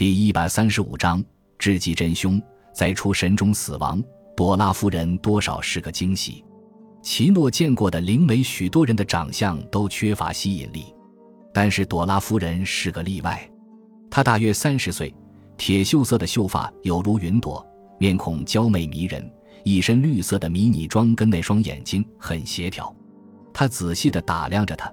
[0.00, 1.22] 第一百三十五章，
[1.58, 2.40] 知己真凶
[2.72, 4.02] 在出神中死亡。
[4.34, 6.42] 朵拉夫人多少是个惊喜。
[7.02, 10.86] 奇诺见过的灵媒，许多人的长相都缺乏吸引力，
[11.52, 13.46] 但是朵拉夫人是个例外。
[14.10, 15.14] 她大约三十岁，
[15.58, 17.62] 铁锈色的秀发有如云朵，
[17.98, 19.30] 面孔娇媚迷人，
[19.64, 22.90] 一身绿色的迷你装跟那双眼睛很协调。
[23.52, 24.90] 他仔细地打量着她，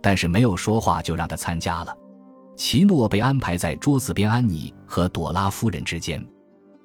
[0.00, 1.94] 但是没有说话，就让她参加了。
[2.56, 6.24] 奇诺被安排在桌子边，安妮和朵拉夫人之间。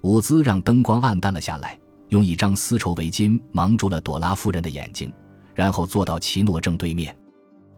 [0.04, 5.12] 伍兹让灯光暗淡了下来，用一张丝绸围巾蒙住了朵拉夫人的眼睛，
[5.56, 7.16] 然后坐到奇诺正对面。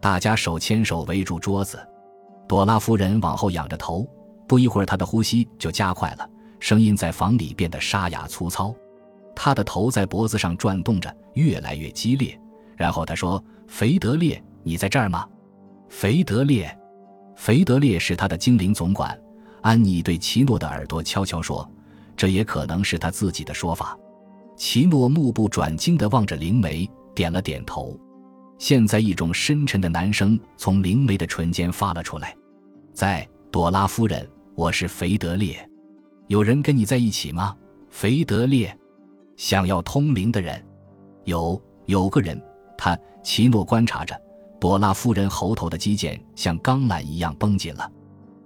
[0.00, 1.78] 大家手牵手围住桌子。
[2.48, 4.06] 朵拉夫人往后仰着头，
[4.48, 8.74] 不一会儿，她的呼吸就加快了，声音在房里变得沙哑粗糙。
[9.36, 12.38] 她的头在脖子上转动着，越来越激烈。
[12.76, 15.26] 然后她说：“肥德烈，你在这儿吗？”
[15.88, 16.76] 肥德烈。
[17.36, 19.18] 肥德烈是他的精灵总管，
[19.60, 21.68] 安妮对奇诺的耳朵悄悄说
[22.16, 23.98] ：“这也可能是他自己的说法。”
[24.56, 27.98] 奇诺目不转睛地望着灵媒，点了点头。
[28.56, 32.34] 现在，一种深沉的男声从灵媒的唇间发了出来
[32.94, 35.68] ：“在朵拉夫人，我是肥德烈。
[36.28, 37.56] 有人跟你在一起吗？”
[37.90, 38.76] 肥德烈，
[39.36, 40.64] 想要通灵的人，
[41.24, 42.40] 有有个人。
[42.76, 44.20] 他奇诺观察着。
[44.64, 47.92] 朵拉夫人喉头的肌腱像钢缆一样绷紧了，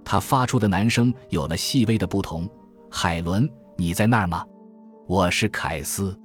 [0.04, 2.44] 她发出的男声有了细微的不同。
[2.90, 4.44] 海伦，你在那儿吗？
[5.06, 6.18] 我是凯斯。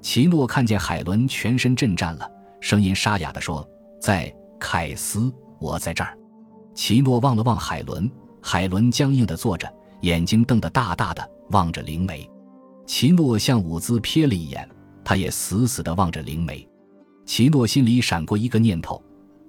[0.00, 3.68] 奇诺看见海伦全身震颤了，声音沙哑地说
[4.00, 6.16] ：“在，凯斯，我在这儿。”
[6.72, 8.08] 奇诺望了望海伦，
[8.40, 9.68] 海伦僵硬地坐着，
[10.02, 12.30] 眼睛瞪得大大的，望着灵媒。
[12.86, 14.70] 奇诺向伍兹瞥了一眼，
[15.02, 16.64] 他也死死地望着灵媒。
[17.26, 19.02] 奇诺心里闪过一个念头。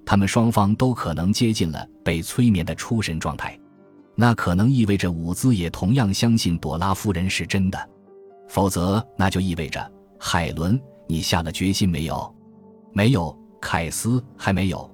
[0.06, 3.58] 他们双方都可能接近了被催眠的出神状态，
[4.14, 7.88] 那可能意味着伍兹也同样相信朵拉夫人是真的，
[8.48, 12.34] 否则那就意味着海伦，你下了决心没有？
[12.92, 14.88] 没有，凯斯还没有。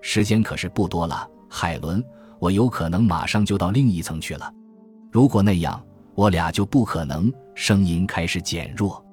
[0.00, 2.02] 时间可是不多了，海伦，
[2.38, 4.50] 我有可能马上就到另一层去了。
[5.10, 5.82] 如果那样，
[6.14, 7.32] 我俩就不可能。
[7.54, 9.04] 声音开始减弱。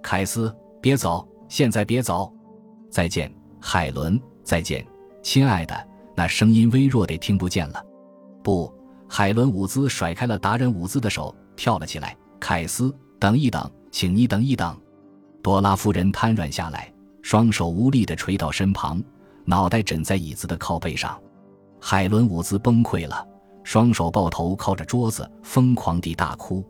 [0.00, 2.32] 凯斯，别走，现在别走。
[2.90, 4.20] 再见，海伦。
[4.48, 4.82] 再见，
[5.22, 5.88] 亲爱的。
[6.16, 7.84] 那声音微弱的听不见了。
[8.42, 8.72] 不，
[9.06, 12.16] 海伦·伍兹甩开了达人伍兹的手，跳了起来。
[12.40, 14.74] 凯斯，等一等，请你等一等。
[15.42, 19.04] 多拉夫人瘫软下来，双手无力地垂到身旁，
[19.44, 21.20] 脑袋枕在椅子的靠背上。
[21.78, 23.22] 海伦·伍兹崩溃了，
[23.62, 26.64] 双手抱头靠着桌子，疯狂地大哭。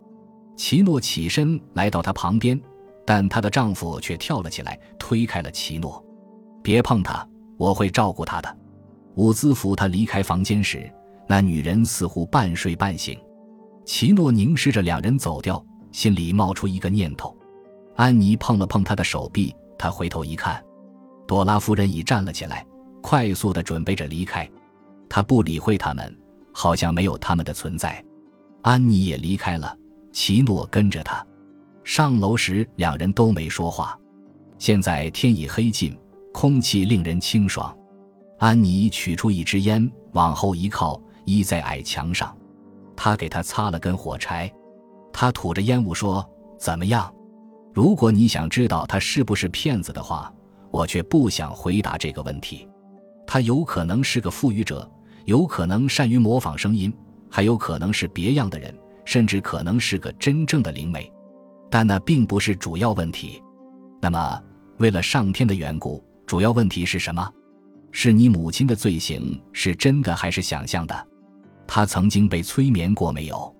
[0.57, 2.59] 奇诺起身来到她旁边，
[3.05, 6.03] 但她的丈夫却跳了起来，推开了奇诺。
[6.61, 7.25] 别碰她。
[7.59, 8.57] 我会照顾她的。
[9.15, 10.89] 伍兹扶他离开房间时，
[11.27, 13.19] 那女人似乎半睡半醒。
[13.85, 15.61] 奇诺凝视着两人走掉，
[15.91, 17.35] 心里冒出一个念头。
[17.97, 20.63] 安妮碰了碰他的手臂，他回头一看，
[21.27, 22.65] 朵拉夫人已站了起来，
[23.01, 24.49] 快速的准备着离开。
[25.09, 26.17] 他不理会他们，
[26.53, 28.01] 好像没有他们的存在。
[28.61, 29.75] 安妮也离开了，
[30.13, 31.25] 奇诺跟着他。
[31.83, 33.99] 上楼时，两人都没说话。
[34.59, 35.97] 现在天已黑尽。
[36.31, 37.75] 空气令人清爽，
[38.37, 42.35] 安妮取出一支烟，往后一靠，依在矮墙上。
[42.95, 44.51] 他给她擦了根火柴，
[45.11, 46.27] 他吐着烟雾说
[46.59, 47.11] ：“怎么样？
[47.73, 50.31] 如果你想知道他是不是骗子的话，
[50.71, 52.67] 我却不想回答这个问题。
[53.25, 54.89] 他有可能是个富裕者，
[55.25, 56.93] 有可能善于模仿声音，
[57.29, 58.73] 还有可能是别样的人，
[59.05, 61.11] 甚至可能是个真正的灵媒。
[61.69, 63.41] 但那并不是主要问题。
[64.01, 64.41] 那么，
[64.77, 67.27] 为了上天的缘故。”主要问题是什么？
[67.91, 71.07] 是你母亲的罪行是真的还是想象的？
[71.65, 73.51] 她曾经被催眠过没有？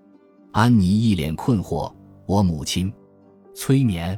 [0.52, 1.92] 安妮一脸困惑。
[2.28, 2.94] 我母亲，
[3.56, 4.16] 催眠？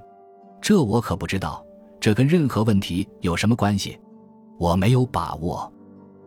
[0.61, 1.65] 这我可不知道。
[1.97, 3.97] 这跟任何问题有什么关系？
[4.59, 5.71] 我没有把握。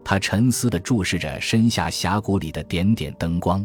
[0.03, 3.63] 他沉思地注视着身下峡谷里的点点灯光。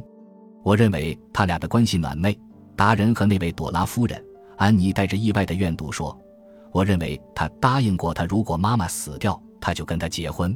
[0.64, 2.38] 我认为他俩的关系暖昧。
[2.76, 4.22] 达人和那位朵拉夫人。
[4.58, 6.14] 安妮带着意外的怨毒说。
[6.72, 10.56] 我认为他答应过他，如果妈妈死掉，他就跟他结婚。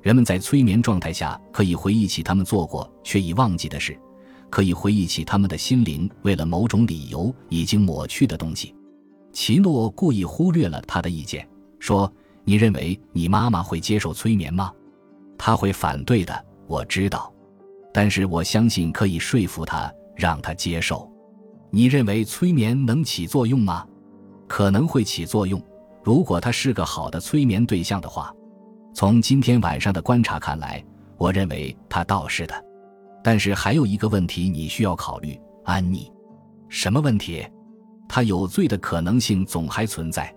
[0.00, 3.96] 人们在催眠状态下可以回忆起他们做过却已忘记的事，
[4.50, 8.74] 可以回忆起他们的心灵为了某种理由已经抹去的东西。
[9.32, 12.12] 奇诺故意忽略了他的意见，说
[12.44, 14.72] ：“你认为你妈妈会接受催眠吗？
[15.38, 17.32] 他会反对的，我知道。
[17.94, 21.10] 但是我相信可以说服他，让他接受。
[21.70, 23.86] 你认为催眠能起作用吗？”
[24.52, 25.58] 可能会起作用，
[26.04, 28.30] 如果他是个好的催眠对象的话。
[28.92, 30.84] 从今天晚上的观察看来，
[31.16, 32.54] 我认为他倒是的。
[33.24, 36.12] 但是还有一个问题你需要考虑，安妮。
[36.68, 37.42] 什么问题？
[38.06, 40.30] 他有罪的可能性总还存在。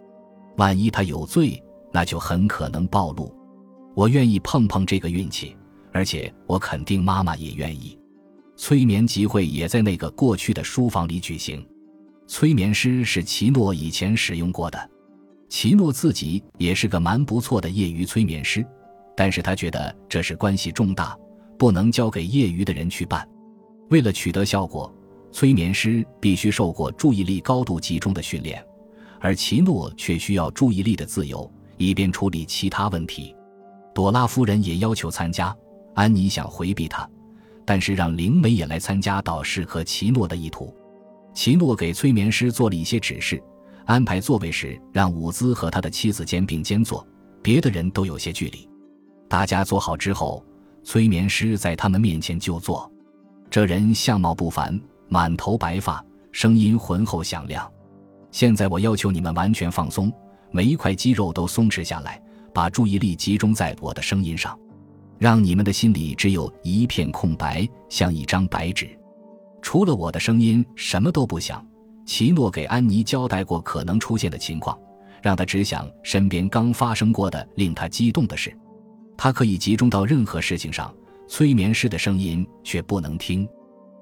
[0.55, 1.61] 万一他有罪，
[1.91, 3.35] 那就很可能暴露。
[3.97, 5.57] 我愿意碰碰这个运气，
[5.91, 7.99] 而且我肯定妈妈也愿意。
[8.55, 11.67] 催眠集会也在那个过去的书房里举行。
[12.27, 14.89] 催眠师是奇诺以前使用过的。
[15.47, 18.65] 奇诺自己也是个蛮不错的业余催眠师，
[19.15, 21.15] 但是他觉得这是关系重大，
[21.57, 23.27] 不能交给业余的人去办。
[23.89, 24.93] 为了取得效果，
[25.31, 28.61] 催眠师必须受过注意力高度集中的训练，
[29.19, 33.35] 而奇诺却需要注意力的自由，以便处理其他问题。
[33.93, 35.55] 朵拉夫人也要求参加，
[35.93, 37.07] 安妮想回避他，
[37.63, 40.75] 但是让灵媒也来参加倒是和奇诺的意图。
[41.35, 43.39] 奇诺给催眠师做了一些指示。
[43.85, 47.05] 安排座位时，让伍兹和他的妻子肩并肩坐，
[47.43, 48.67] 别的人都有些距离。
[49.27, 50.43] 大家坐好之后，
[50.83, 52.91] 催眠师在他们面前就坐。
[53.47, 57.71] 这人相貌不凡，满头白发，声音浑厚响亮。
[58.31, 60.11] 现在我要求你们完全放松，
[60.49, 62.19] 每一块肌肉都松弛下来，
[62.53, 64.57] 把注意力集中在我的声音上，
[65.19, 68.89] 让你们的心里只有一片空白，像一张白纸，
[69.65, 71.65] 除了我的声音，什么都不想。
[72.05, 74.77] 奇诺给安妮交代过可能出现的情况，
[75.23, 78.55] 让她只想身边刚发生过的令她激动的事。
[79.17, 80.93] 她可以集中到任何事情上，
[81.27, 83.45] 催眠师的声音却不能听。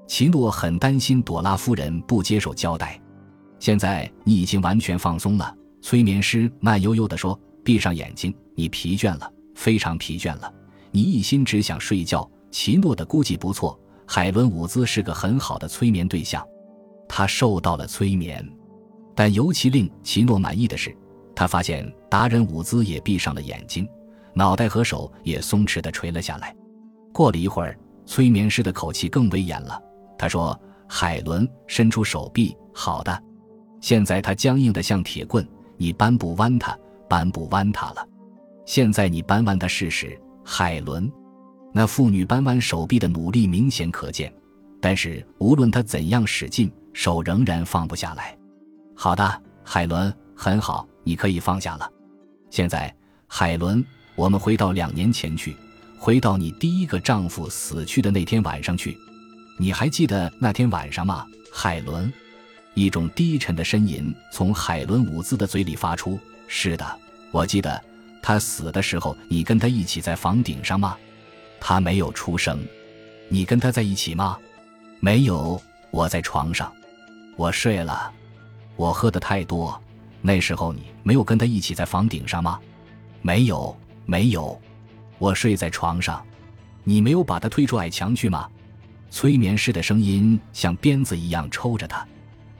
[0.06, 3.01] 奇诺很担心朵拉夫人不接受交代。
[3.57, 10.54] 现在你已经完全放松了，催眠师慢悠悠地说：“闭上眼睛，你疲倦了，非常疲倦了。
[10.92, 16.46] 你一心只想睡觉。”奇诺的估计不错，海伦·伍兹是个很好的催眠对象。
[17.08, 18.48] 他受到了催眠，
[19.16, 20.96] 但尤其令奇诺满意的是，
[21.36, 23.88] 他发现达人伍兹也闭上了眼睛，
[24.34, 26.56] 脑袋和手也松弛地垂了下来。
[27.12, 29.80] 过了一会儿，催眠师的口气更威严了。
[30.18, 30.60] 他说
[30.90, 32.56] ：“海伦，伸出手臂。
[32.74, 33.24] 好的，
[33.80, 35.48] 现在他僵硬的像铁棍，
[35.78, 36.78] 你扳不弯他，
[37.08, 38.08] 扳不弯他了。
[38.66, 41.10] 现在你扳弯他试试。”海伦，
[41.74, 44.31] 那妇女扳弯手臂的努力明显可见，
[44.80, 46.72] 但是无论她怎样使劲。
[46.94, 48.38] 手仍然放不下来。
[48.96, 51.92] 好的，海伦，很好，你可以放下了。
[52.52, 52.96] 现在，
[53.28, 53.84] 海伦，
[54.14, 55.56] 我们回到两年前去，
[55.98, 58.96] 回到你第一个丈夫死去的那天晚上去。
[59.58, 62.14] 你还记得那天晚上吗，海伦？
[62.76, 66.19] 一种低沉的呻吟从海伦伍兹的嘴里发出。
[66.48, 66.86] 是的，
[67.31, 67.84] 我记得
[68.22, 70.96] 他死的时候，你跟他一起在房顶上吗？
[71.65, 72.60] 他没有出声。
[73.30, 74.38] 你跟他在一起吗？
[75.00, 75.60] 没有，
[75.92, 76.69] 我在床上。
[77.38, 78.12] 我睡了，
[78.75, 79.81] 我喝的太多。
[80.21, 82.60] 那时候你没有跟他一起在房顶上吗？
[83.21, 83.74] 没有，
[84.06, 84.60] 没有。
[85.18, 86.21] 我睡在床上，
[86.83, 88.45] 你没有把他推出矮墙去吗？
[89.09, 92.06] 催眠师的声音像鞭子一样抽着他。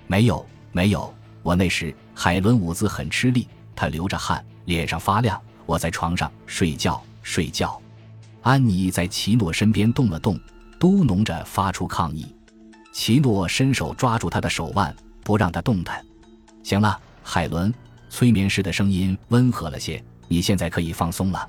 [0.08, 1.14] 没有，没有。
[1.42, 5.40] 我那时海伦伍兹很吃力，他流着汗，脸上发亮。
[5.66, 7.78] 我在床上睡觉，睡觉。
[8.44, 10.38] 安妮在奇诺身边动了动，
[10.78, 12.26] 嘟哝着发出抗议。
[12.92, 14.94] 奇诺伸手抓住她的手腕，
[15.24, 16.06] 不让她动弹。
[16.62, 17.74] 行了，海伦，
[18.10, 20.04] 催眠师的声音温和了些。
[20.28, 21.48] 你现在可以放松了，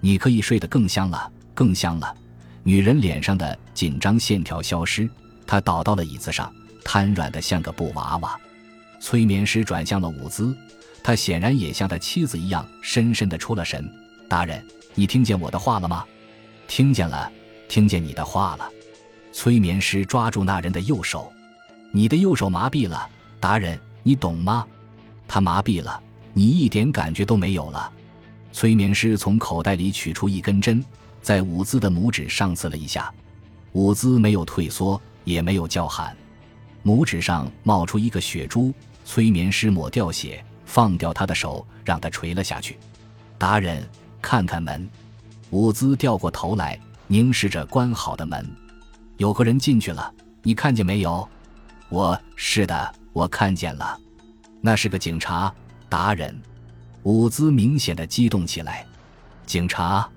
[0.00, 2.14] 你可以睡得更香了，更香了。
[2.62, 5.08] 女人脸上的紧张线条消失，
[5.46, 6.52] 她倒到了椅子上，
[6.84, 8.38] 瘫软的像个布娃娃。
[9.00, 10.54] 催眠师转向了伍兹，
[11.02, 13.90] 他显然也像他妻子一样深深的出了神。
[14.28, 14.62] 大人，
[14.94, 16.04] 你听见我的话了吗？
[16.68, 17.30] 听见了，
[17.68, 18.68] 听见你的话了。
[19.32, 21.32] 催眠师抓住那人的右手，
[21.92, 23.08] 你的右手麻痹了，
[23.38, 24.66] 达人，你懂吗？
[25.28, 27.92] 他麻痹了，你一点感觉都没有了。
[28.52, 30.82] 催眠师从口袋里取出一根针，
[31.20, 33.12] 在伍兹的拇指上刺了一下，
[33.72, 36.16] 伍兹没有退缩，也没有叫喊，
[36.82, 38.72] 拇指上冒出一个血珠。
[39.04, 42.76] 催眠师抹掉血，放掉他的手，让他垂了下去。
[43.38, 43.88] 达人，
[44.20, 44.88] 看看门。
[45.50, 48.44] 伍兹掉过头来，凝视着关好的门。
[49.16, 50.12] 有个人进去了，
[50.42, 51.26] 你看见没有？
[51.88, 53.96] 我是的，我看见了，
[54.60, 55.52] 那是个警察
[55.88, 56.36] 达人。
[57.04, 58.84] 伍兹明显的激动起来。
[59.46, 60.08] 警察，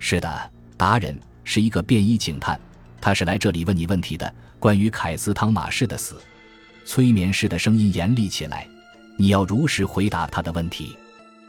[0.00, 2.60] 是的，达人是一个便衣警探，
[3.00, 6.20] 他是来这里问你问题的，关于凯斯汤马士的死。
[6.84, 8.66] 催眠师的声音严厉起来，
[9.16, 10.96] 你要如实回答他的问题。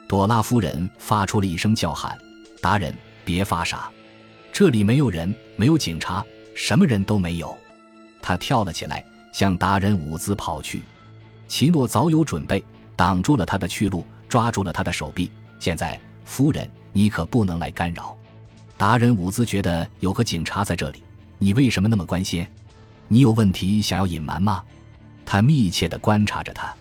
[0.08, 2.16] 朵拉夫人发出了一声叫喊
[2.62, 3.90] ：“达人，别发傻，
[4.54, 6.24] 这里没有人，没有警察。”
[6.56, 7.54] 什么人都没有，
[8.22, 9.04] 他跳了起来，
[9.34, 10.82] 向达人伍兹跑去。
[11.50, 12.64] 奇诺早有准备，
[12.96, 15.30] 挡住了他的去路，抓住了他的手臂。
[15.60, 18.18] 现在，夫人，你可不能来干扰。
[18.78, 21.04] 达人伍兹觉得有个警察在这里，
[21.40, 22.48] 你为什么那么关心？
[23.10, 24.64] 你有问题想要隐瞒吗？
[25.26, 26.74] 他密切地观察着他，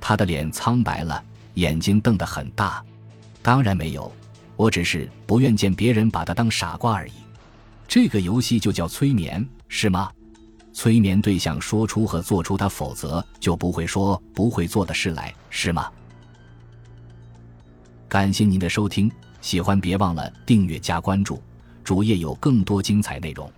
[0.00, 1.22] 他的脸苍白了，
[1.54, 2.82] 眼睛瞪得很大。
[3.42, 4.10] 当然没有，
[4.60, 7.12] 我只是不愿见别人把他当傻瓜而已。
[7.88, 10.12] 这个游戏就叫催眠，是吗？
[10.70, 15.90] 催眠对象说出和做出他否则就不会说不会做的事来，是吗？
[18.06, 21.42] 感谢您的收听，喜欢别忘了订阅加关注，
[21.82, 23.50] 主页有更多精彩内容。